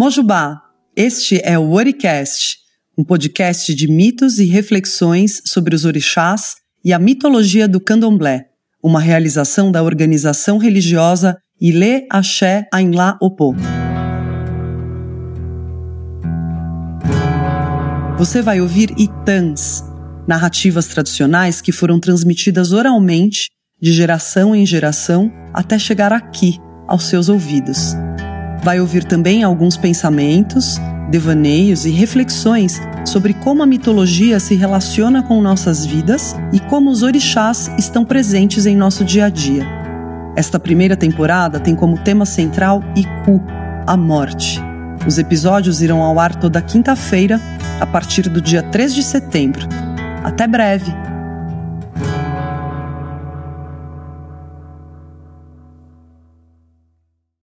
[0.00, 0.62] Mojubá,
[0.96, 2.56] este é o Oricast,
[2.96, 8.46] um podcast de mitos e reflexões sobre os orixás e a mitologia do candomblé,
[8.82, 13.54] uma realização da organização religiosa Ile Axé Ainlá Opô.
[18.16, 19.84] Você vai ouvir itãs,
[20.26, 26.56] narrativas tradicionais que foram transmitidas oralmente, de geração em geração, até chegar aqui,
[26.88, 27.94] aos seus ouvidos.
[28.62, 30.78] Vai ouvir também alguns pensamentos,
[31.10, 37.02] devaneios e reflexões sobre como a mitologia se relaciona com nossas vidas e como os
[37.02, 39.66] orixás estão presentes em nosso dia a dia.
[40.36, 43.42] Esta primeira temporada tem como tema central Iku,
[43.86, 44.62] a morte.
[45.06, 47.40] Os episódios irão ao ar toda quinta-feira,
[47.80, 49.66] a partir do dia 3 de setembro.
[50.22, 51.09] Até breve!